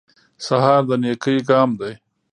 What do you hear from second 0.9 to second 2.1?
نېکۍ ګام دی.